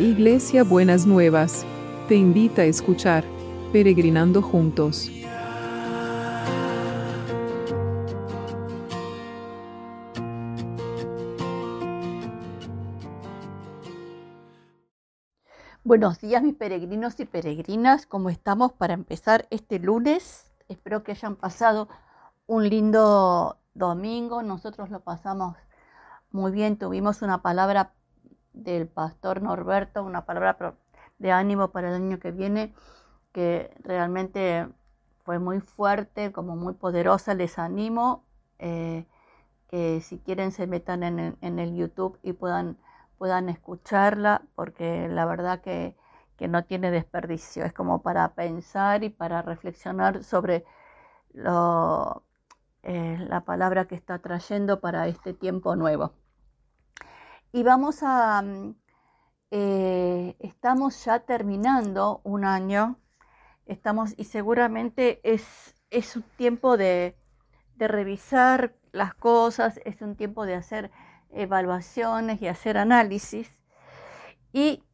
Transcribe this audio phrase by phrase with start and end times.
[0.00, 1.66] Iglesia Buenas Nuevas,
[2.08, 3.22] te invita a escuchar
[3.70, 5.10] Peregrinando Juntos.
[15.84, 20.50] Buenos días mis peregrinos y peregrinas, ¿cómo estamos para empezar este lunes?
[20.68, 21.90] Espero que hayan pasado
[22.46, 25.58] un lindo domingo, nosotros lo pasamos
[26.30, 27.92] muy bien, tuvimos una palabra
[28.52, 30.74] del pastor Norberto, una palabra
[31.18, 32.74] de ánimo para el año que viene,
[33.32, 34.68] que realmente
[35.24, 38.24] fue muy fuerte, como muy poderosa, les animo
[38.58, 39.06] eh,
[39.68, 42.76] que si quieren se metan en el, YouTube y puedan
[43.18, 45.94] puedan escucharla, porque la verdad que,
[46.48, 50.64] no tiene desperdicio, es como para pensar y para reflexionar sobre
[51.34, 52.22] lo,
[52.82, 56.14] eh, la palabra que está trayendo para este tiempo nuevo.
[57.52, 58.74] Y vamos a, mm,
[59.50, 62.98] eh, estamos ya terminando un año,
[63.66, 67.16] estamos y seguramente es, es un tiempo de,
[67.76, 70.90] de revisar las cosas, es un tiempo de hacer
[71.30, 73.50] evaluaciones y hacer análisis.
[74.52, 74.84] Y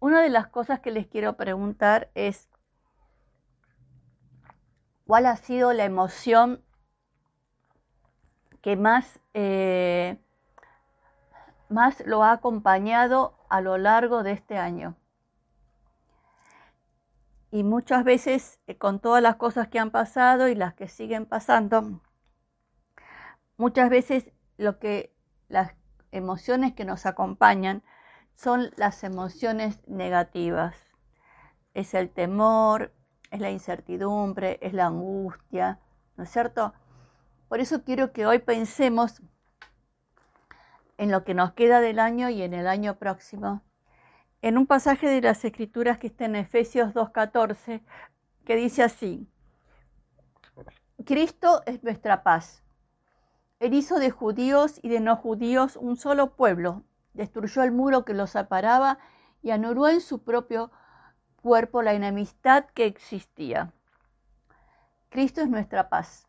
[0.00, 2.48] una de las cosas que les quiero preguntar es,
[5.06, 6.62] ¿cuál ha sido la emoción
[8.60, 10.18] que más, eh,
[11.68, 14.96] más lo ha acompañado a lo largo de este año?
[17.50, 21.24] Y muchas veces, eh, con todas las cosas que han pasado y las que siguen
[21.24, 22.00] pasando,
[23.56, 25.14] muchas veces lo que
[25.48, 25.72] las
[26.12, 27.82] emociones que nos acompañan
[28.34, 30.76] son las emociones negativas.
[31.74, 32.92] Es el temor,
[33.30, 35.80] es la incertidumbre, es la angustia,
[36.16, 36.74] ¿no es cierto?
[37.48, 39.22] Por eso quiero que hoy pensemos
[40.98, 43.62] en lo que nos queda del año y en el año próximo.
[44.42, 47.80] En un pasaje de las Escrituras que está en Efesios 2.14,
[48.44, 49.26] que dice así,
[51.04, 52.62] Cristo es nuestra paz
[53.60, 56.84] él hizo de judíos y de no judíos un solo pueblo,
[57.14, 58.98] destruyó el muro que los separaba
[59.42, 60.70] y anuló en su propio
[61.42, 63.72] cuerpo la enemistad que existía.
[65.08, 66.27] Cristo es nuestra paz.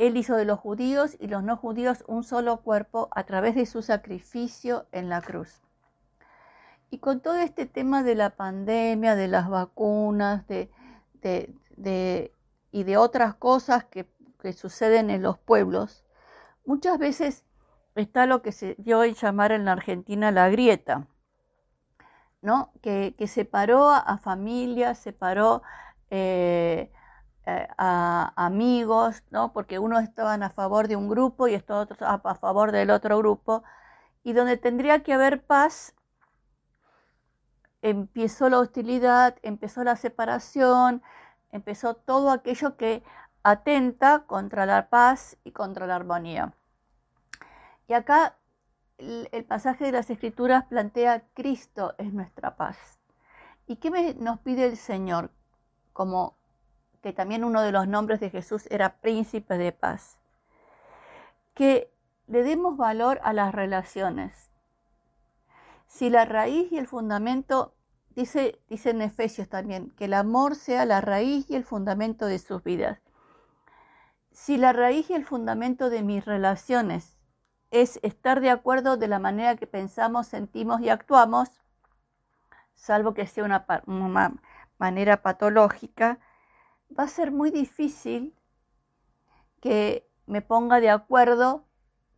[0.00, 3.66] Él hizo de los judíos y los no judíos un solo cuerpo a través de
[3.66, 5.60] su sacrificio en la cruz.
[6.88, 10.70] Y con todo este tema de la pandemia, de las vacunas, de,
[12.72, 14.08] y de otras cosas que,
[14.54, 16.02] suceden en los pueblos,
[16.64, 17.44] Muchas veces
[17.94, 21.08] está lo que se dio a llamar en la Argentina la grieta,
[22.42, 22.70] ¿no?
[22.80, 25.62] que, separó a, familias, separó
[26.10, 26.92] eh,
[27.50, 29.52] eh, a amigos, ¿no?
[29.52, 33.18] porque unos estaban a favor de un grupo y estos otros a, favor del otro
[33.18, 33.64] grupo,
[34.22, 35.94] y donde tendría que haber paz,
[37.82, 41.02] empezó la hostilidad, empezó la separación,
[41.50, 43.02] empezó todo aquello que
[43.42, 46.54] atenta contra la paz y contra la armonía.
[47.88, 48.36] Y acá
[48.98, 53.00] el, pasaje de las Escrituras plantea Cristo es nuestra paz.
[53.66, 55.30] ¿Y qué nos pide el Señor?
[55.92, 56.36] Como
[57.02, 60.18] que también uno de los nombres de Jesús era príncipe de paz.
[61.54, 61.92] Que
[62.26, 64.50] le demos valor a las relaciones.
[65.86, 67.74] Si la raíz y el fundamento,
[68.14, 72.38] dice, dice en Efesios también, que el amor sea la raíz y el fundamento de
[72.38, 73.00] sus vidas
[74.32, 77.18] si la raíz y el fundamento de mis relaciones
[77.70, 81.50] es estar de acuerdo de la manera que pensamos, sentimos y actuamos,
[82.74, 83.66] salvo que sea una,
[84.78, 86.18] manera patológica,
[86.98, 88.34] va a ser muy difícil
[89.60, 91.64] que me ponga de acuerdo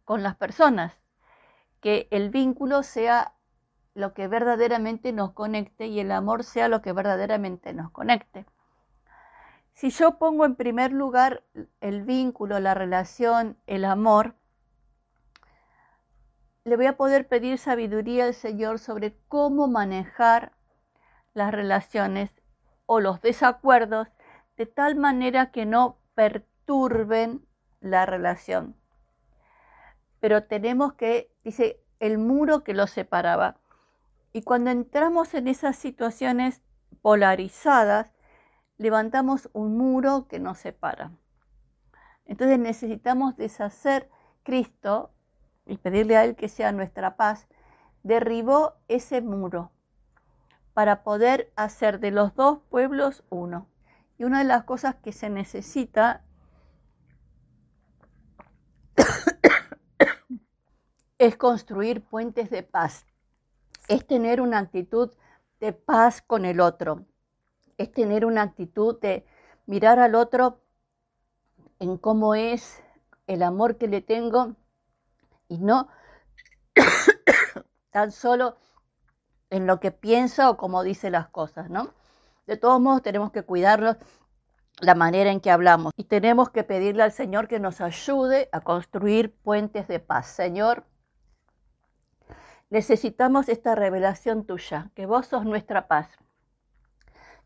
[0.04, 0.92] con las personas,
[1.80, 3.34] que el vínculo sea
[3.94, 8.46] lo que verdaderamente nos conecte y el amor sea lo que verdaderamente nos conecte.
[9.74, 11.44] Si yo pongo en primer lugar
[11.80, 14.34] el vínculo, la relación, el amor,
[16.64, 20.52] le voy a poder pedir sabiduría al Señor sobre cómo manejar
[21.34, 22.30] las relaciones
[22.86, 24.08] o los desacuerdos
[24.56, 27.46] de tal manera que no perturben
[27.80, 28.76] la relación.
[30.20, 33.56] Pero tenemos que, dice, el muro que los separaba.
[34.32, 36.62] Y cuando entramos en esas situaciones
[37.00, 38.12] polarizadas,
[38.78, 41.12] levantamos un muro que nos separa.
[42.26, 44.08] Entonces necesitamos deshacer
[44.42, 45.10] Cristo
[45.66, 47.46] y pedirle a Él que sea nuestra paz.
[48.02, 49.70] Derribó ese muro
[50.74, 53.66] para poder hacer de los dos pueblos uno.
[54.22, 56.22] Y una de las cosas que se necesita
[61.18, 63.04] es construir puentes de paz
[63.88, 65.10] es tener una actitud
[65.58, 67.04] de paz con el otro,
[67.78, 69.26] es tener una actitud de
[69.66, 70.60] mirar al otro
[71.80, 72.80] en cómo es
[73.26, 74.54] el amor que le tengo
[75.48, 75.88] y no
[77.90, 78.56] tan solo
[79.50, 81.92] en lo que piensa o como dice las cosas, ¿no?
[82.46, 83.96] De todos modos tenemos que cuidarlos
[84.80, 88.60] la manera en que hablamos y tenemos que pedirle al Señor que nos ayude a
[88.60, 90.26] construir puentes de paz.
[90.26, 90.84] Señor,
[92.70, 96.08] necesitamos esta revelación tuya, que vos sos nuestra paz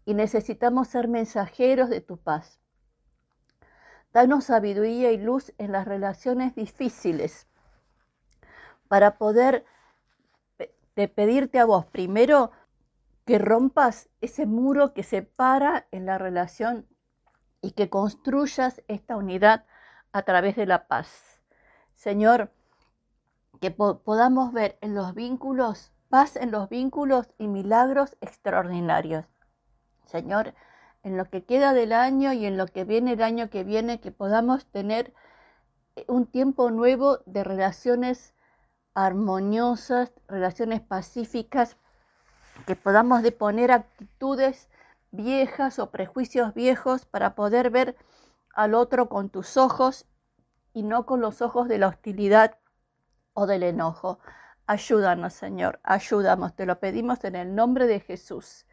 [0.07, 2.59] y necesitamos ser mensajeros de tu paz.
[4.13, 7.47] Danos sabiduría y luz en las relaciones difíciles
[8.89, 9.67] para poder
[10.95, 12.51] de pedirte a vos primero
[13.27, 16.87] que rompas ese muro que separa en la relación
[17.61, 19.67] y que construyas esta unidad
[20.13, 21.43] a través de la paz.
[21.95, 22.53] Señor,
[23.61, 29.25] que podamos ver en los vínculos, paz en los vínculos y milagros extraordinarios.
[30.05, 30.55] Señor,
[31.03, 34.01] en lo que queda del año y en lo que viene el año que viene,
[34.01, 35.13] que podamos tener
[36.07, 38.35] un tiempo nuevo de relaciones
[38.95, 41.77] armoniosas, relaciones pacíficas,
[42.65, 44.69] que podamos deponer actitudes
[45.11, 47.97] viejas o prejuicios viejos para poder ver
[48.55, 50.07] al otro con tus ojos
[50.73, 52.59] y no con los ojos de la hostilidad
[53.35, 54.19] o del enojo.
[54.67, 58.67] Ayúdanos, Señor, ayúdanos, te lo pedimos en el nombre de Jesús.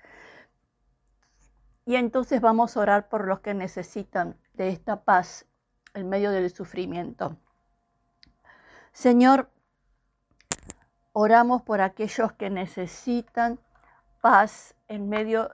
[1.85, 5.45] Y entonces vamos a orar por los que necesitan de esta paz
[5.93, 7.37] en medio del sufrimiento.
[8.93, 9.49] Señor,
[11.15, 13.59] Oramos por aquellos que necesitan
[14.23, 15.51] paz en medio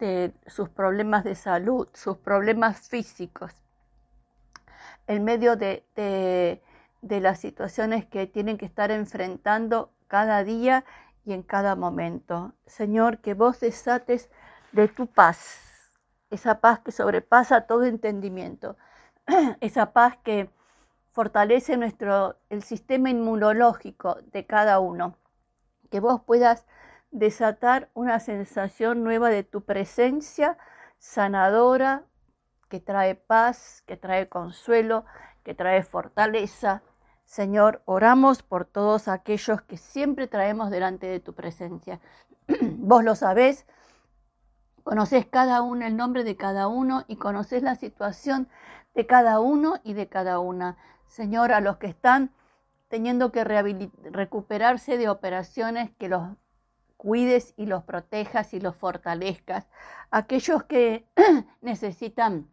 [0.00, 3.52] de sus problemas de salud, sus problemas físicos,
[5.06, 10.84] en medio de, de, las situaciones que tienen que estar enfrentando cada día
[11.24, 12.52] y en cada momento.
[12.66, 14.28] Señor, que vos desates
[14.72, 15.92] de tu paz,
[16.30, 18.76] esa paz que sobrepasa todo entendimiento,
[19.60, 20.50] esa paz que
[21.12, 25.14] fortalece nuestro, el sistema inmunológico de cada uno.
[25.88, 26.66] Que vos puedas
[27.12, 30.58] desatar una sensación nueva de tu presencia
[30.98, 32.04] sanadora,
[32.68, 35.04] que trae paz, que trae consuelo,
[35.44, 36.82] que trae fortaleza.
[37.24, 42.00] Señor, oramos por todos aquellos que siempre traemos delante de tu presencia.
[42.62, 43.66] Vos lo sabés,
[44.82, 48.48] conoces cada uno, el nombre de cada uno y conoces la situación
[48.94, 50.78] de cada uno y de cada una.
[51.06, 52.30] Señor, a los que están
[52.88, 56.22] teniendo que recuperarse de operaciones, que los
[57.02, 59.66] cuides y los protejas y los fortalezcas.
[60.12, 61.04] Aquellos que
[61.60, 62.48] necesitan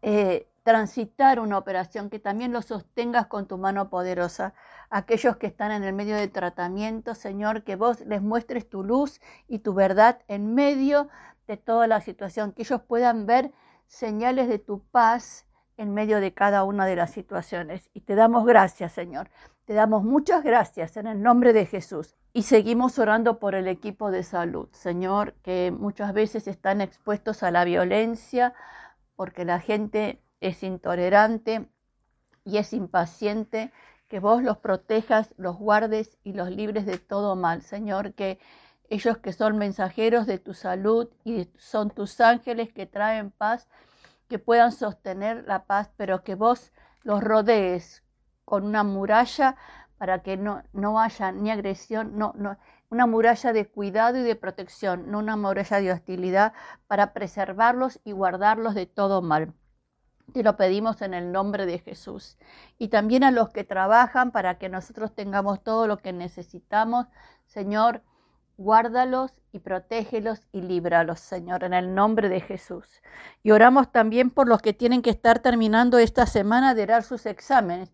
[0.00, 4.54] eh, transitar una operación, que también los sostengas con tu mano poderosa.
[4.88, 9.20] Aquellos que están en el medio de tratamiento, Señor, que vos les muestres tu luz
[9.46, 11.10] y tu verdad en medio
[11.46, 13.52] de toda la situación, que ellos puedan ver
[13.86, 15.44] señales de tu paz
[15.76, 17.90] en medio de cada una de las situaciones.
[17.92, 19.28] Y te damos gracias, Señor.
[19.70, 22.16] Te damos muchas gracias en el nombre de Jesús.
[22.32, 27.52] Y seguimos orando por el equipo de salud, Señor, que muchas veces están expuestos a
[27.52, 28.52] la violencia
[29.14, 31.70] porque la gente es intolerante
[32.44, 33.72] y es impaciente.
[34.08, 38.40] Que vos los protejas, los guardes y los libres de todo mal, Señor, que
[38.88, 43.68] ellos que son mensajeros de tu salud y son tus ángeles que traen paz,
[44.26, 46.72] que puedan sostener la paz, pero que vos
[47.04, 48.02] los rodees
[48.50, 49.54] con una muralla
[49.96, 52.58] para que no, no haya ni agresión, no, no,
[52.90, 56.52] una muralla de cuidado y de protección, no una muralla de hostilidad,
[56.88, 59.54] para preservarlos y guardarlos de todo mal.
[60.32, 62.38] Te lo pedimos en el nombre de Jesús.
[62.76, 67.06] Y también a los que trabajan para que nosotros tengamos todo lo que necesitamos.
[67.46, 68.02] Señor,
[68.56, 73.02] guárdalos y protégelos y líbralos, Señor, en el nombre de Jesús.
[73.42, 77.26] Y oramos también por los que tienen que estar terminando esta semana de dar sus
[77.26, 77.92] exámenes,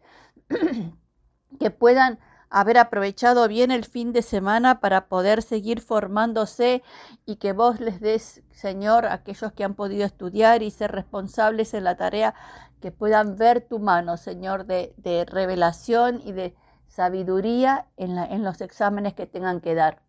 [1.59, 6.83] que puedan haber aprovechado bien el fin de semana para poder seguir formándose
[7.25, 11.75] y que vos les des, Señor, a aquellos que han podido estudiar y ser responsables
[11.75, 12.35] en la tarea,
[12.81, 16.55] que puedan ver tu mano, Señor, de, revelación y de
[16.87, 20.03] sabiduría en, en los exámenes que tengan que dar.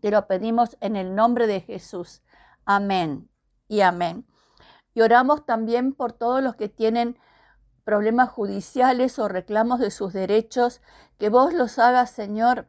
[0.00, 2.22] Te lo pedimos en el nombre de Jesús.
[2.64, 3.28] Amén
[3.68, 4.24] y amén.
[4.94, 7.18] Y oramos también por todos los que tienen
[7.84, 10.80] problemas judiciales o reclamos de sus derechos,
[11.18, 12.68] que vos los hagas, Señor,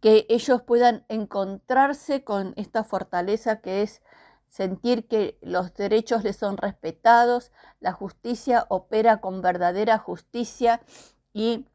[0.00, 4.02] que ellos puedan encontrarse con esta fortaleza que es
[4.48, 10.80] sentir que los derechos les son respetados, la justicia opera con verdadera justicia
[11.32, 11.66] y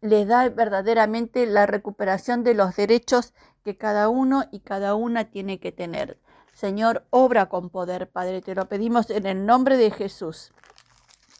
[0.00, 3.32] les da verdaderamente la recuperación de los derechos
[3.64, 6.18] que cada uno y cada una tiene que tener.
[6.52, 10.52] Señor, obra con poder, Padre, te lo pedimos en el nombre de Jesús.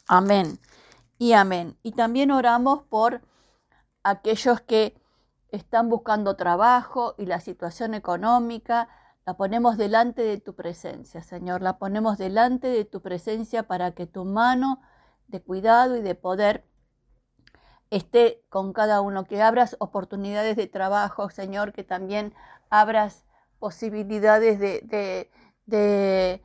[0.08, 0.58] Amén
[1.18, 1.76] y amén.
[1.82, 3.22] Y también oramos por
[4.02, 5.00] aquellos que
[5.50, 8.88] están buscando trabajo y la situación económica,
[9.24, 14.06] la ponemos delante de tu presencia, Señor, la ponemos delante de tu presencia para que
[14.06, 14.80] tu mano
[15.26, 16.64] de cuidado y de poder
[17.90, 22.34] esté con cada uno, que abras oportunidades de trabajo, Señor, que también
[22.70, 23.24] abras
[23.58, 26.42] posibilidades de,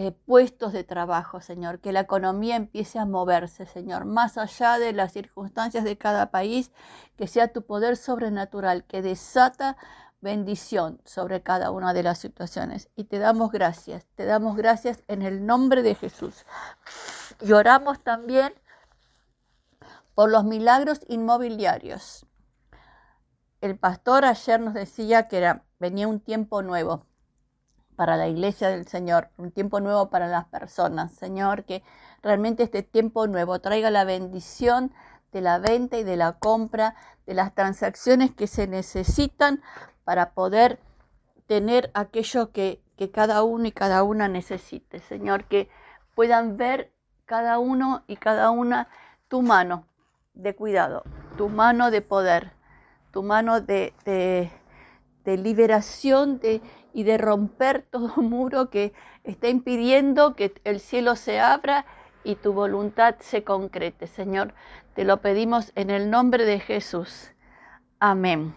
[0.00, 4.92] eh, puestos de trabajo, Señor, que la economía empiece a moverse, Señor, más allá de
[4.92, 6.70] las circunstancias de cada país,
[7.16, 9.76] que sea tu poder sobrenatural, que desata
[10.20, 12.90] bendición sobre cada una de las situaciones.
[12.94, 16.46] Y te damos gracias, te damos gracias en el nombre de Jesús.
[17.40, 18.54] Y oramos también
[20.14, 22.24] por los milagros inmobiliarios.
[23.60, 27.07] El pastor ayer nos decía que venía un tiempo nuevo
[27.98, 31.10] para la iglesia del Señor, un tiempo nuevo para las personas.
[31.14, 31.82] Señor, que
[32.22, 34.92] realmente este tiempo nuevo traiga la bendición
[35.32, 36.94] de la venta y de la compra,
[37.26, 39.60] de las transacciones que se necesitan
[40.04, 40.78] para poder
[41.48, 45.00] tener aquello que, que cada uno y cada una necesite.
[45.00, 45.68] Señor, que
[46.14, 46.92] puedan ver
[47.24, 48.86] cada uno y cada una
[49.26, 49.86] tu mano
[50.34, 51.02] de cuidado,
[51.36, 52.52] tu mano de poder,
[53.10, 54.52] tu mano de, de,
[55.28, 56.62] de liberación de
[56.94, 58.94] y de romper todo muro que
[59.24, 61.84] está impidiendo que el cielo se abra
[62.24, 64.06] y tu voluntad se concrete.
[64.06, 64.54] Señor,
[64.94, 67.30] te lo pedimos en el nombre de Jesús.
[68.00, 68.54] Amén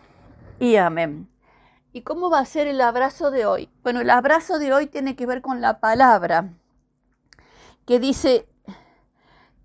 [0.59, 1.29] y amén.
[1.91, 3.69] ¿Y cómo va a ser el abrazo de hoy?
[3.83, 6.53] Bueno, el abrazo de hoy tiene que ver con la palabra
[7.85, 8.47] que dice,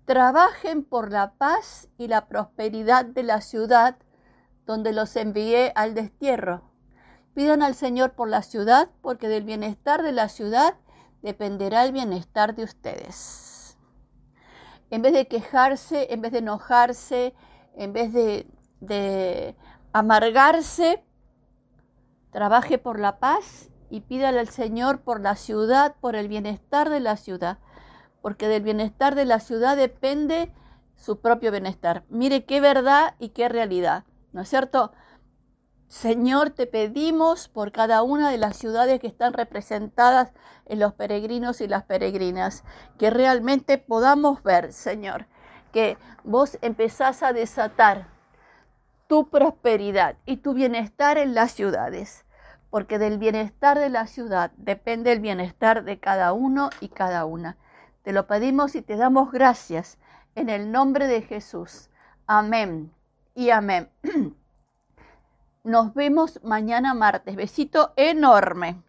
[0.03, 3.95] trabajen por la paz y la prosperidad de la ciudad
[4.65, 6.67] donde los envié al destierro
[7.37, 10.73] Pidan al Señor por la ciudad, porque del bienestar de la ciudad
[11.21, 13.77] dependerá el bienestar de ustedes.
[14.89, 17.35] En vez de quejarse, en vez de enojarse,
[17.75, 19.55] en vez de,
[19.93, 21.03] amargarse,
[22.31, 27.01] trabaje por la paz y pídale al Señor por la ciudad, por el bienestar de
[27.01, 27.59] la ciudad,
[28.23, 30.51] porque del bienestar de la ciudad depende
[30.95, 32.03] su propio bienestar.
[32.09, 34.91] Mire qué verdad y qué realidad, ¿no es cierto?
[35.87, 40.33] Señor, te pedimos por cada una de las ciudades que están representadas
[40.65, 42.65] en los peregrinos y las peregrinas,
[42.99, 45.27] que realmente podamos ver, Señor,
[45.71, 48.07] que vos empezás a desatar
[49.07, 52.25] tu prosperidad y tu bienestar en las ciudades,
[52.69, 57.55] porque del bienestar de la ciudad depende el bienestar de cada uno y cada una.
[58.03, 59.97] Te lo pedimos y te damos gracias
[60.35, 61.89] en el nombre de Jesús.
[62.25, 62.91] Amén
[63.35, 63.89] y amén.
[65.67, 67.35] Nos vemos mañana martes.
[67.35, 68.81] Besito enorme.